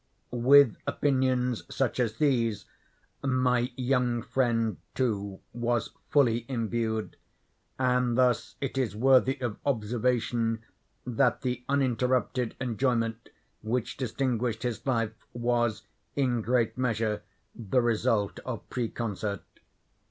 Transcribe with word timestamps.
With 0.33 0.77
opinions 0.87 1.61
such 1.69 1.99
as 1.99 2.17
these 2.17 2.65
my 3.23 3.71
young 3.75 4.23
friend, 4.23 4.77
too, 4.95 5.41
was 5.53 5.91
fully 6.09 6.43
imbued, 6.49 7.17
and 7.77 8.17
thus 8.17 8.55
it 8.59 8.79
is 8.79 8.95
worthy 8.95 9.39
of 9.41 9.57
observation 9.63 10.63
that 11.05 11.41
the 11.41 11.63
uninterrupted 11.69 12.55
enjoyment 12.59 13.29
which 13.61 13.95
distinguished 13.95 14.63
his 14.63 14.83
life 14.87 15.13
was, 15.33 15.83
in 16.15 16.41
great 16.41 16.79
measure, 16.79 17.21
the 17.53 17.79
result 17.83 18.39
of 18.39 18.67
preconcert. 18.71 19.43